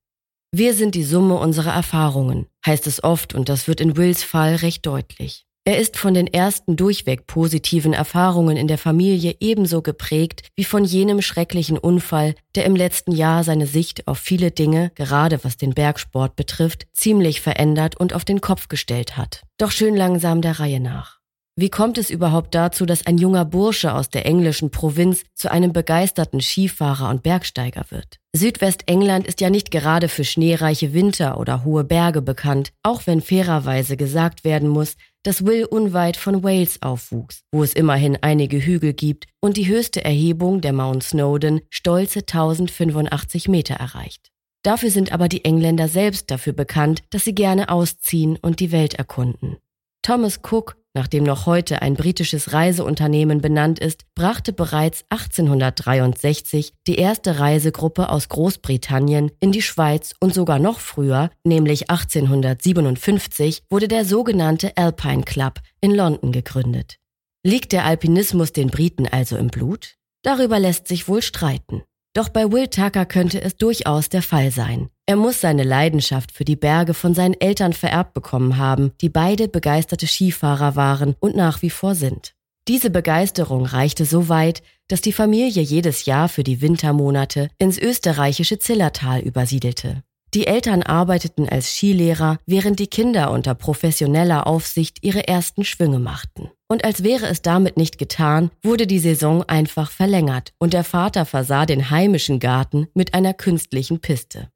Wir 0.52 0.75
sind 0.75 0.94
die 0.94 1.04
Summe 1.04 1.34
unserer 1.34 1.72
Erfahrungen, 1.72 2.46
heißt 2.64 2.86
es 2.86 3.02
oft 3.02 3.34
und 3.34 3.48
das 3.48 3.66
wird 3.66 3.80
in 3.80 3.96
Wills 3.96 4.22
Fall 4.22 4.54
recht 4.56 4.86
deutlich. 4.86 5.46
Er 5.68 5.78
ist 5.78 5.96
von 5.96 6.14
den 6.14 6.28
ersten 6.28 6.76
durchweg 6.76 7.26
positiven 7.26 7.92
Erfahrungen 7.92 8.56
in 8.56 8.68
der 8.68 8.78
Familie 8.78 9.35
ebenso 9.40 9.82
geprägt 9.82 10.44
wie 10.54 10.62
von 10.62 10.85
jenem 10.85 11.20
schrecklichen 11.20 11.76
Unfall, 11.76 12.37
der 12.54 12.66
im 12.66 12.76
letzten 12.76 13.11
Jahr 13.11 13.42
seine 13.42 13.66
Sicht 13.66 14.06
auf 14.06 14.18
viele 14.18 14.52
Dinge, 14.52 14.92
gerade 14.94 15.42
was 15.42 15.56
den 15.56 15.75
Bergsport 15.75 16.37
betrifft, 16.37 16.87
ziemlich 16.92 17.40
verändert 17.40 17.96
und 17.96 18.14
auf 18.14 18.25
den 18.25 18.40
Kopf 18.40 18.68
gestellt 18.68 19.16
hat. 19.16 19.42
Doch 19.58 19.73
schön 19.73 19.96
langsam 19.96 20.40
der 20.40 20.61
Reihe 20.61 20.78
nach. 20.78 21.18
Wie 21.58 21.70
kommt 21.70 21.96
es 21.96 22.11
überhaupt 22.11 22.54
dazu, 22.54 22.85
dass 22.87 23.06
ein 23.06 23.18
junger 23.18 23.46
Bursche 23.46 23.94
aus 23.94 24.11
der 24.11 24.26
englischen 24.26 24.70
Provinz 24.70 25.23
zu 25.35 25.50
einem 25.50 25.73
begeisterten 25.73 26.42
Skifahrer 26.42 27.08
und 27.08 27.23
Bergsteiger 27.23 27.87
wird? 27.88 28.18
Südwestengland 28.35 29.26
ist 29.26 29.40
ja 29.40 29.49
nicht 29.49 29.70
gerade 29.70 30.08
für 30.08 30.25
schneereiche 30.25 30.92
Winter 30.92 31.40
oder 31.40 31.64
hohe 31.64 31.82
Berge 31.82 32.20
bekannt, 32.20 32.73
auch 32.82 33.06
wenn 33.06 33.23
fairerweise 33.23 33.96
gesagt 33.96 34.44
werden 34.44 34.68
muss, 34.68 34.96
dass 35.26 35.45
Will 35.45 35.64
unweit 35.64 36.16
von 36.16 36.45
Wales 36.45 36.80
aufwuchs, 36.83 37.42
wo 37.50 37.64
es 37.64 37.73
immerhin 37.73 38.16
einige 38.21 38.64
Hügel 38.64 38.92
gibt 38.92 39.26
und 39.40 39.56
die 39.56 39.66
höchste 39.66 40.04
Erhebung 40.04 40.61
der 40.61 40.73
Mount 40.73 41.02
Snowdon 41.02 41.62
stolze 41.68 42.21
1085 42.21 43.49
Meter 43.49 43.75
erreicht. 43.75 44.30
Dafür 44.62 44.90
sind 44.90 45.11
aber 45.11 45.28
die 45.28 45.45
Engländer 45.45 45.88
selbst 45.88 46.30
dafür 46.30 46.52
bekannt, 46.52 47.02
dass 47.11 47.25
sie 47.25 47.35
gerne 47.35 47.71
ausziehen 47.71 48.38
und 48.40 48.61
die 48.61 48.71
Welt 48.71 48.95
erkunden. 48.95 49.56
Thomas 50.02 50.38
Cook 50.49 50.76
nach 50.96 51.06
dem 51.06 51.22
noch 51.24 51.46
heute 51.46 51.82
ein 51.82 51.94
britisches 51.94 52.52
Reiseunternehmen 52.52 53.40
benannt 53.40 53.78
ist, 53.78 54.06
brachte 54.14 54.52
bereits 54.52 55.04
1863 55.10 56.72
die 56.86 56.96
erste 56.96 57.38
Reisegruppe 57.38 58.08
aus 58.08 58.28
Großbritannien 58.28 59.30
in 59.38 59.52
die 59.52 59.62
Schweiz 59.62 60.14
und 60.18 60.34
sogar 60.34 60.58
noch 60.58 60.80
früher, 60.80 61.30
nämlich 61.44 61.90
1857, 61.90 63.62
wurde 63.70 63.88
der 63.88 64.04
sogenannte 64.04 64.76
Alpine 64.76 65.22
Club 65.22 65.60
in 65.80 65.94
London 65.94 66.32
gegründet. 66.32 66.96
Liegt 67.44 67.72
der 67.72 67.84
Alpinismus 67.84 68.52
den 68.52 68.68
Briten 68.68 69.06
also 69.06 69.36
im 69.36 69.48
Blut? 69.48 69.96
Darüber 70.22 70.58
lässt 70.58 70.88
sich 70.88 71.06
wohl 71.06 71.22
streiten. 71.22 71.82
Doch 72.16 72.30
bei 72.30 72.50
Will 72.50 72.68
Tucker 72.68 73.04
könnte 73.04 73.42
es 73.42 73.58
durchaus 73.58 74.08
der 74.08 74.23
Fall 74.23 74.50
sein. 74.50 74.88
Er 75.04 75.16
muss 75.16 75.42
seine 75.42 75.64
Leidenschaft 75.64 76.32
für 76.32 76.46
die 76.46 76.56
Berge 76.56 76.94
von 76.94 77.12
seinen 77.12 77.38
Eltern 77.38 77.75
vererbt 77.75 78.14
bekommen 78.14 78.56
haben, 78.56 78.92
die 79.02 79.11
beide 79.11 79.49
begeisterte 79.49 80.06
Skifahrer 80.06 80.76
waren 80.76 81.14
und 81.20 81.37
nach 81.37 81.61
wie 81.61 81.68
vor 81.68 81.94
sind. 81.94 82.32
Diese 82.68 82.88
Begeisterung 82.88 83.66
reichte 83.66 84.06
so 84.06 84.30
weit, 84.30 84.62
dass 84.88 85.02
die 85.02 85.12
Familie 85.12 85.61
jedes 85.61 86.06
Jahr 86.06 86.30
für 86.30 86.42
die 86.42 86.62
Wintermonate 86.62 87.50
ins 87.58 87.76
österreichische 87.76 88.58
Zillertal 88.58 89.20
übersiedelte. 89.20 90.02
Die 90.32 90.46
Eltern 90.46 90.82
arbeiteten 90.82 91.46
als 91.46 91.75
Skilehrer, 91.75 92.38
während 92.46 92.78
die 92.78 92.87
Kinder 92.87 93.30
unter 93.30 93.54
professioneller 93.54 94.46
Aufsicht 94.46 95.04
ihre 95.04 95.28
ersten 95.28 95.64
Schwünge 95.64 95.99
machten. 95.99 96.50
Und 96.68 96.85
als 96.85 97.04
wäre 97.04 97.26
es 97.26 97.42
damit 97.42 97.76
nicht 97.76 97.99
getan, 97.99 98.50
wurde 98.62 98.87
die 98.87 98.99
Saison 98.99 99.42
einfach 99.44 99.90
verlängert 99.90 100.52
und 100.58 100.73
der 100.73 100.85
Vater 100.85 101.25
versah 101.25 101.64
den 101.64 101.90
heimischen 101.90 102.40
Garten 102.40 102.88
mit 102.94 103.14
einer 103.14 103.35
künstlichen 103.35 104.00
Piste. 104.00 104.49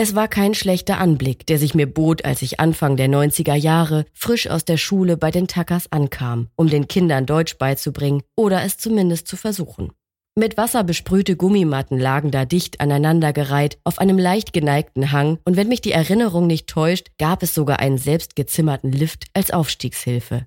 Es 0.00 0.14
war 0.14 0.28
kein 0.28 0.54
schlechter 0.54 0.98
Anblick, 0.98 1.44
der 1.46 1.58
sich 1.58 1.74
mir 1.74 1.92
bot, 1.92 2.24
als 2.24 2.40
ich 2.40 2.60
Anfang 2.60 2.96
der 2.96 3.08
90er 3.08 3.56
Jahre 3.56 4.06
frisch 4.14 4.48
aus 4.48 4.64
der 4.64 4.76
Schule 4.76 5.16
bei 5.16 5.32
den 5.32 5.48
Tackers 5.48 5.90
ankam, 5.90 6.48
um 6.54 6.68
den 6.68 6.86
Kindern 6.86 7.26
Deutsch 7.26 7.58
beizubringen 7.58 8.22
oder 8.36 8.62
es 8.62 8.78
zumindest 8.78 9.26
zu 9.26 9.36
versuchen. 9.36 9.90
Mit 10.36 10.56
Wasser 10.56 10.84
besprühte 10.84 11.34
Gummimatten 11.34 11.98
lagen 11.98 12.30
da 12.30 12.44
dicht 12.44 12.80
aneinandergereiht 12.80 13.78
auf 13.82 13.98
einem 13.98 14.18
leicht 14.18 14.52
geneigten 14.52 15.10
Hang 15.10 15.40
und 15.44 15.56
wenn 15.56 15.66
mich 15.66 15.80
die 15.80 15.90
Erinnerung 15.90 16.46
nicht 16.46 16.68
täuscht, 16.68 17.08
gab 17.18 17.42
es 17.42 17.52
sogar 17.52 17.80
einen 17.80 17.98
selbstgezimmerten 17.98 18.92
Lift 18.92 19.24
als 19.34 19.50
Aufstiegshilfe. 19.50 20.46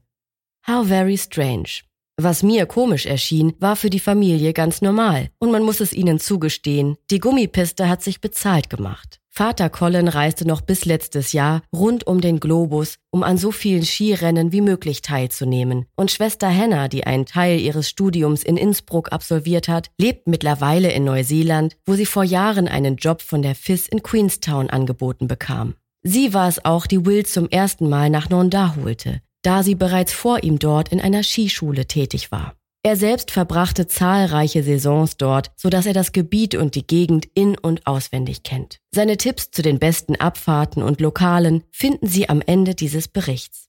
How 0.67 0.85
very 0.85 1.17
strange. 1.17 1.81
Was 2.17 2.43
mir 2.43 2.67
komisch 2.67 3.07
erschien, 3.07 3.53
war 3.59 3.75
für 3.75 3.89
die 3.89 3.99
Familie 3.99 4.53
ganz 4.53 4.81
normal. 4.83 5.29
Und 5.39 5.51
man 5.51 5.63
muss 5.63 5.79
es 5.79 5.91
ihnen 5.91 6.19
zugestehen, 6.19 6.97
die 7.09 7.19
Gummipiste 7.19 7.89
hat 7.89 8.03
sich 8.03 8.21
bezahlt 8.21 8.69
gemacht. 8.69 9.19
Vater 9.33 9.71
Colin 9.71 10.07
reiste 10.07 10.47
noch 10.47 10.61
bis 10.61 10.85
letztes 10.85 11.31
Jahr 11.31 11.63
rund 11.73 12.05
um 12.05 12.21
den 12.21 12.39
Globus, 12.39 12.97
um 13.09 13.23
an 13.23 13.37
so 13.37 13.51
vielen 13.51 13.85
Skirennen 13.85 14.51
wie 14.51 14.61
möglich 14.61 15.01
teilzunehmen. 15.01 15.85
Und 15.95 16.11
Schwester 16.11 16.53
Hannah, 16.53 16.89
die 16.89 17.07
einen 17.07 17.25
Teil 17.25 17.59
ihres 17.59 17.89
Studiums 17.89 18.43
in 18.43 18.57
Innsbruck 18.57 19.11
absolviert 19.11 19.67
hat, 19.67 19.89
lebt 19.97 20.27
mittlerweile 20.27 20.91
in 20.91 21.05
Neuseeland, 21.05 21.75
wo 21.87 21.95
sie 21.95 22.05
vor 22.05 22.23
Jahren 22.23 22.67
einen 22.67 22.97
Job 22.97 23.21
von 23.23 23.41
der 23.41 23.55
FIS 23.55 23.87
in 23.87 24.03
Queenstown 24.03 24.69
angeboten 24.69 25.27
bekam. 25.27 25.73
Sie 26.03 26.35
war 26.35 26.49
es 26.49 26.63
auch, 26.65 26.85
die 26.85 27.03
Will 27.05 27.25
zum 27.25 27.49
ersten 27.49 27.89
Mal 27.89 28.11
nach 28.11 28.29
Nonda 28.29 28.75
holte 28.75 29.21
da 29.41 29.63
sie 29.63 29.75
bereits 29.75 30.13
vor 30.13 30.43
ihm 30.43 30.59
dort 30.59 30.89
in 30.89 31.01
einer 31.01 31.23
Skischule 31.23 31.85
tätig 31.85 32.31
war. 32.31 32.55
Er 32.83 32.95
selbst 32.95 33.29
verbrachte 33.29 33.87
zahlreiche 33.87 34.63
Saisons 34.63 35.15
dort, 35.17 35.51
so 35.55 35.69
dass 35.69 35.85
er 35.85 35.93
das 35.93 36.13
Gebiet 36.13 36.55
und 36.55 36.73
die 36.73 36.85
Gegend 36.85 37.27
in- 37.35 37.57
und 37.57 37.85
auswendig 37.85 38.41
kennt. 38.41 38.79
Seine 38.89 39.17
Tipps 39.17 39.51
zu 39.51 39.61
den 39.61 39.77
besten 39.77 40.15
Abfahrten 40.15 40.81
und 40.81 40.99
Lokalen 40.99 41.63
finden 41.71 42.07
Sie 42.07 42.27
am 42.27 42.41
Ende 42.41 42.73
dieses 42.73 43.07
Berichts. 43.07 43.67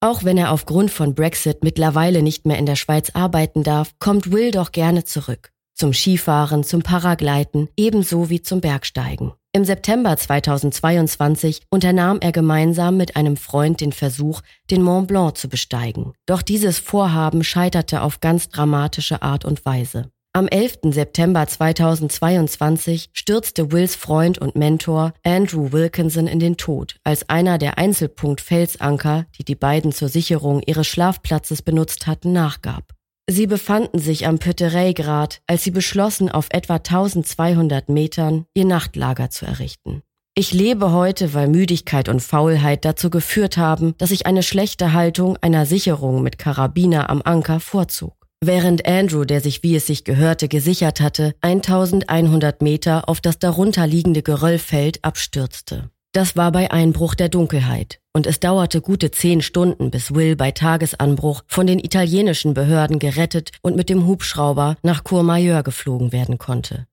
Auch 0.00 0.22
wenn 0.22 0.36
er 0.36 0.52
aufgrund 0.52 0.90
von 0.90 1.14
Brexit 1.14 1.64
mittlerweile 1.64 2.22
nicht 2.22 2.44
mehr 2.44 2.58
in 2.58 2.66
der 2.66 2.76
Schweiz 2.76 3.10
arbeiten 3.10 3.62
darf, 3.62 3.98
kommt 3.98 4.30
Will 4.30 4.50
doch 4.50 4.70
gerne 4.70 5.04
zurück. 5.04 5.50
Zum 5.74 5.94
Skifahren, 5.94 6.62
zum 6.62 6.82
Paragleiten, 6.82 7.68
ebenso 7.76 8.28
wie 8.28 8.42
zum 8.42 8.60
Bergsteigen. 8.60 9.32
Im 9.56 9.64
September 9.64 10.14
2022 10.14 11.62
unternahm 11.70 12.18
er 12.20 12.30
gemeinsam 12.30 12.98
mit 12.98 13.16
einem 13.16 13.38
Freund 13.38 13.80
den 13.80 13.92
Versuch, 13.92 14.42
den 14.70 14.82
Mont 14.82 15.08
Blanc 15.08 15.38
zu 15.38 15.48
besteigen. 15.48 16.12
Doch 16.26 16.42
dieses 16.42 16.78
Vorhaben 16.78 17.42
scheiterte 17.42 18.02
auf 18.02 18.20
ganz 18.20 18.50
dramatische 18.50 19.22
Art 19.22 19.46
und 19.46 19.64
Weise. 19.64 20.10
Am 20.34 20.46
11. 20.46 20.92
September 20.92 21.46
2022 21.46 23.08
stürzte 23.14 23.72
Wills 23.72 23.96
Freund 23.96 24.36
und 24.36 24.56
Mentor 24.56 25.14
Andrew 25.22 25.72
Wilkinson 25.72 26.26
in 26.26 26.38
den 26.38 26.58
Tod, 26.58 26.96
als 27.02 27.30
einer 27.30 27.56
der 27.56 27.78
Einzelpunkt-Felsanker, 27.78 29.24
die 29.38 29.44
die 29.44 29.54
beiden 29.54 29.90
zur 29.90 30.10
Sicherung 30.10 30.60
ihres 30.66 30.86
Schlafplatzes 30.86 31.62
benutzt 31.62 32.06
hatten, 32.06 32.34
nachgab. 32.34 32.95
Sie 33.28 33.48
befanden 33.48 33.98
sich 33.98 34.26
am 34.28 34.38
Pöterey-Grat, 34.38 35.40
als 35.48 35.64
sie 35.64 35.72
beschlossen, 35.72 36.30
auf 36.30 36.46
etwa 36.50 36.76
1200 36.76 37.88
Metern 37.88 38.46
ihr 38.54 38.64
Nachtlager 38.64 39.30
zu 39.30 39.46
errichten. 39.46 40.02
Ich 40.36 40.52
lebe 40.52 40.92
heute, 40.92 41.34
weil 41.34 41.48
Müdigkeit 41.48 42.08
und 42.08 42.20
Faulheit 42.20 42.84
dazu 42.84 43.10
geführt 43.10 43.56
haben, 43.56 43.94
dass 43.98 44.12
ich 44.12 44.26
eine 44.26 44.44
schlechte 44.44 44.92
Haltung 44.92 45.36
einer 45.38 45.66
Sicherung 45.66 46.22
mit 46.22 46.38
Karabiner 46.38 47.10
am 47.10 47.20
Anker 47.24 47.58
vorzog. 47.58 48.14
Während 48.44 48.86
Andrew, 48.86 49.24
der 49.24 49.40
sich 49.40 49.62
wie 49.64 49.74
es 49.74 49.86
sich 49.86 50.04
gehörte, 50.04 50.46
gesichert 50.46 51.00
hatte, 51.00 51.34
1100 51.40 52.62
Meter 52.62 53.08
auf 53.08 53.20
das 53.20 53.40
darunter 53.40 53.88
liegende 53.88 54.22
Geröllfeld 54.22 55.02
abstürzte. 55.02 55.90
Das 56.16 56.34
war 56.34 56.50
bei 56.50 56.70
Einbruch 56.70 57.14
der 57.14 57.28
Dunkelheit 57.28 58.00
und 58.14 58.26
es 58.26 58.40
dauerte 58.40 58.80
gute 58.80 59.10
zehn 59.10 59.42
Stunden, 59.42 59.90
bis 59.90 60.14
Will 60.14 60.34
bei 60.34 60.50
Tagesanbruch 60.50 61.42
von 61.46 61.66
den 61.66 61.78
italienischen 61.78 62.54
Behörden 62.54 62.98
gerettet 62.98 63.50
und 63.60 63.76
mit 63.76 63.90
dem 63.90 64.06
Hubschrauber 64.06 64.78
nach 64.82 65.04
Courmayeur 65.04 65.62
geflogen 65.62 66.12
werden 66.12 66.38
konnte. 66.38 66.86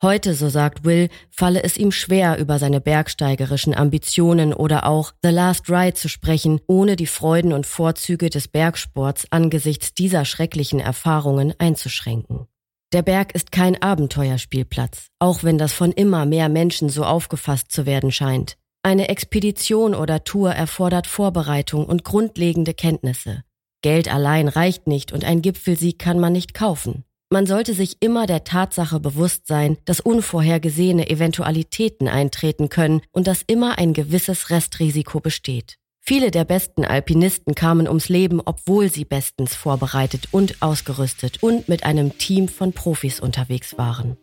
Heute, 0.00 0.34
so 0.34 0.48
sagt 0.48 0.84
Will, 0.84 1.08
falle 1.32 1.64
es 1.64 1.78
ihm 1.78 1.90
schwer, 1.90 2.38
über 2.38 2.60
seine 2.60 2.80
bergsteigerischen 2.80 3.74
Ambitionen 3.74 4.54
oder 4.54 4.86
auch 4.86 5.14
The 5.20 5.30
Last 5.30 5.68
Ride 5.68 5.94
zu 5.94 6.08
sprechen, 6.08 6.60
ohne 6.68 6.94
die 6.94 7.08
Freuden 7.08 7.52
und 7.52 7.66
Vorzüge 7.66 8.30
des 8.30 8.46
Bergsports 8.46 9.26
angesichts 9.30 9.94
dieser 9.94 10.24
schrecklichen 10.24 10.78
Erfahrungen 10.78 11.54
einzuschränken. 11.58 12.46
Der 12.92 13.02
Berg 13.02 13.36
ist 13.36 13.52
kein 13.52 13.80
Abenteuerspielplatz, 13.80 15.10
auch 15.20 15.44
wenn 15.44 15.58
das 15.58 15.72
von 15.72 15.92
immer 15.92 16.26
mehr 16.26 16.48
Menschen 16.48 16.88
so 16.88 17.04
aufgefasst 17.04 17.70
zu 17.70 17.86
werden 17.86 18.10
scheint. 18.10 18.56
Eine 18.82 19.08
Expedition 19.08 19.94
oder 19.94 20.24
Tour 20.24 20.50
erfordert 20.50 21.06
Vorbereitung 21.06 21.86
und 21.86 22.02
grundlegende 22.02 22.74
Kenntnisse. 22.74 23.44
Geld 23.82 24.12
allein 24.12 24.48
reicht 24.48 24.88
nicht 24.88 25.12
und 25.12 25.24
ein 25.24 25.40
Gipfelsieg 25.40 26.00
kann 26.00 26.18
man 26.18 26.32
nicht 26.32 26.52
kaufen. 26.52 27.04
Man 27.30 27.46
sollte 27.46 27.74
sich 27.74 27.98
immer 28.00 28.26
der 28.26 28.42
Tatsache 28.42 28.98
bewusst 28.98 29.46
sein, 29.46 29.78
dass 29.84 30.00
unvorhergesehene 30.00 31.08
Eventualitäten 31.08 32.08
eintreten 32.08 32.70
können 32.70 33.02
und 33.12 33.28
dass 33.28 33.42
immer 33.46 33.78
ein 33.78 33.92
gewisses 33.92 34.50
Restrisiko 34.50 35.20
besteht. 35.20 35.79
Viele 36.12 36.32
der 36.32 36.44
besten 36.44 36.84
Alpinisten 36.84 37.54
kamen 37.54 37.86
ums 37.86 38.08
Leben, 38.08 38.40
obwohl 38.44 38.90
sie 38.90 39.04
bestens 39.04 39.54
vorbereitet 39.54 40.26
und 40.32 40.60
ausgerüstet 40.60 41.40
und 41.40 41.68
mit 41.68 41.84
einem 41.84 42.18
Team 42.18 42.48
von 42.48 42.72
Profis 42.72 43.20
unterwegs 43.20 43.78
waren. 43.78 44.16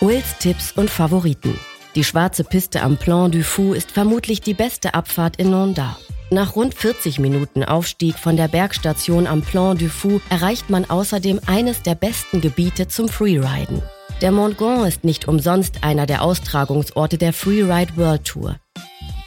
Wills 0.00 0.38
Tipps 0.38 0.72
und 0.72 0.88
Favoriten. 0.88 1.60
Die 1.96 2.02
schwarze 2.02 2.44
Piste 2.44 2.80
am 2.80 2.96
Plan 2.96 3.30
du 3.30 3.44
Fou 3.44 3.74
ist 3.74 3.90
vermutlich 3.90 4.40
die 4.40 4.54
beste 4.54 4.94
Abfahrt 4.94 5.36
in 5.36 5.50
Nonda. 5.50 5.98
Nach 6.30 6.56
rund 6.56 6.72
40 6.72 7.18
Minuten 7.18 7.62
Aufstieg 7.62 8.18
von 8.18 8.38
der 8.38 8.48
Bergstation 8.48 9.26
am 9.26 9.42
Plan 9.42 9.76
du 9.76 9.90
Fou 9.90 10.22
erreicht 10.30 10.70
man 10.70 10.88
außerdem 10.88 11.42
eines 11.44 11.82
der 11.82 11.94
besten 11.94 12.40
Gebiete 12.40 12.88
zum 12.88 13.10
Freeriden. 13.10 13.82
Der 14.20 14.32
Mont 14.32 14.58
Grand 14.58 14.86
ist 14.86 15.02
nicht 15.02 15.28
umsonst 15.28 15.82
einer 15.82 16.04
der 16.04 16.20
Austragungsorte 16.20 17.16
der 17.16 17.32
Freeride 17.32 17.96
World 17.96 18.26
Tour. 18.26 18.56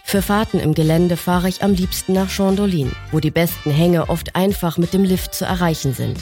Für 0.04 0.22
Fahrten 0.22 0.60
im 0.60 0.76
Gelände 0.76 1.18
fahre 1.18 1.50
ich 1.50 1.64
am 1.64 1.74
liebsten 1.74 2.14
nach 2.14 2.30
Chandolin, 2.30 2.92
wo 3.12 3.20
die 3.20 3.32
besten 3.32 3.72
Hänge 3.72 4.10
oft 4.10 4.36
einfach 4.36 4.78
mit 4.78 4.94
dem 4.94 5.04
Lift 5.04 5.34
zu 5.34 5.46
erreichen 5.46 5.96
sind. 5.96 6.20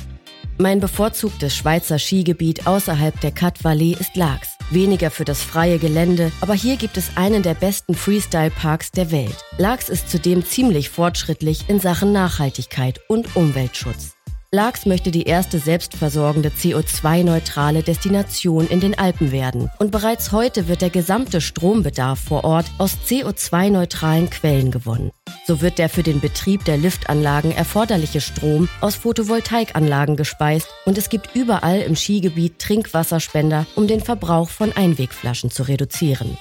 Mein 0.58 0.80
bevorzugtes 0.80 1.54
Schweizer 1.54 2.00
Skigebiet 2.00 2.66
außerhalb 2.66 3.20
der 3.20 3.32
Cat 3.32 3.62
Valley 3.62 3.98
ist 4.00 4.16
Laax. 4.16 4.56
Weniger 4.70 5.12
für 5.12 5.26
das 5.26 5.42
freie 5.42 5.78
Gelände, 5.78 6.32
aber 6.40 6.54
hier 6.54 6.78
gibt 6.78 6.96
es 6.96 7.18
einen 7.18 7.44
der 7.44 7.56
besten 7.56 7.94
Freestyle-Parks 7.94 8.92
der 8.92 9.12
Welt. 9.12 9.36
Laax 9.58 9.90
ist 9.90 10.10
zudem 10.10 10.46
ziemlich 10.46 10.90
fortschrittlich 10.90 11.68
in 11.68 11.82
Sachen 11.82 12.14
Nachhaltigkeit 12.14 13.02
und 13.10 13.36
Umweltschutz. 13.36 14.16
Laax 14.54 14.86
möchte 14.86 15.12
die 15.12 15.24
erste 15.24 15.60
selbstversorgende 15.60 16.50
CO2-neutrale 16.50 17.84
Destination 17.84 18.68
in 18.68 18.82
den 18.82 19.00
Alpen 19.00 19.32
werden. 19.32 19.70
Und 19.80 19.92
bereits 19.92 20.34
heute 20.34 20.68
wird 20.68 20.82
der 20.82 20.90
gesamte 20.90 21.40
Strombedarf 21.40 22.20
vor 22.20 22.44
Ort 22.44 22.66
aus 22.78 22.98
CO2-neutralen 23.08 24.30
Quellen 24.30 24.70
gewonnen. 24.70 25.12
So 25.48 25.62
wird 25.62 25.78
der 25.78 25.88
für 25.88 26.04
den 26.04 26.20
Betrieb 26.20 26.66
der 26.66 26.76
Liftanlagen 26.76 27.54
erforderliche 27.54 28.20
Strom 28.20 28.68
aus 28.82 28.96
Photovoltaikanlagen 28.96 30.18
gespeist 30.18 30.68
und 30.84 30.98
es 30.98 31.08
gibt 31.08 31.34
überall 31.34 31.80
im 31.80 31.96
Skigebiet 31.96 32.60
Trinkwasserspender, 32.60 33.66
um 33.76 33.88
den 33.88 34.02
Verbrauch 34.02 34.50
von 34.50 34.74
Einwegflaschen 34.74 35.50
zu 35.50 35.64
reduzieren. 35.64 36.38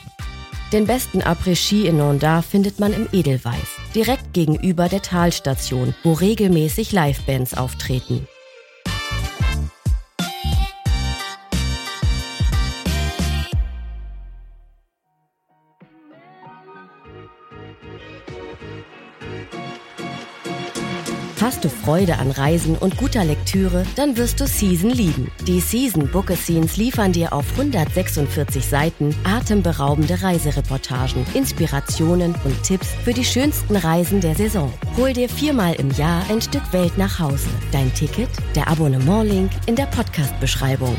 Den 0.73 0.87
besten 0.87 1.23
Après-Ski 1.23 1.87
in 1.87 1.99
Nonda 1.99 2.43
findet 2.43 2.81
man 2.81 2.93
im 2.93 3.09
Edelweiß, 3.13 3.80
direkt 3.95 4.33
gegenüber 4.33 4.89
der 4.89 5.03
Talstation, 5.03 5.95
wo 6.03 6.13
regelmäßig 6.13 6.93
Livebands 6.93 7.55
auftreten. 7.55 8.27
Hast 21.41 21.65
du 21.65 21.71
Freude 21.71 22.19
an 22.19 22.31
Reisen 22.31 22.77
und 22.77 22.99
guter 22.99 23.25
Lektüre, 23.25 23.87
dann 23.97 24.19
wirst 24.19 24.41
du 24.41 24.47
Season 24.47 24.91
lieben. 24.91 25.31
Die 25.47 25.61
Season 25.61 26.07
Book 26.07 26.31
Scenes 26.37 26.77
liefern 26.77 27.13
dir 27.13 27.33
auf 27.33 27.51
146 27.53 28.67
Seiten 28.67 29.15
atemberaubende 29.25 30.23
Reisereportagen, 30.23 31.25
Inspirationen 31.33 32.35
und 32.45 32.63
Tipps 32.63 32.89
für 33.05 33.15
die 33.15 33.25
schönsten 33.25 33.77
Reisen 33.77 34.21
der 34.21 34.35
Saison. 34.35 34.71
Hol 34.99 35.15
dir 35.15 35.31
viermal 35.31 35.77
im 35.77 35.91
Jahr 35.93 36.23
ein 36.29 36.43
Stück 36.43 36.75
Welt 36.75 36.99
nach 36.99 37.19
Hause. 37.19 37.49
Dein 37.73 37.93
Ticket, 37.95 38.29
der 38.55 38.69
Abonnement-Link 38.69 39.51
in 39.65 39.77
der 39.77 39.87
Podcast-Beschreibung. 39.87 40.95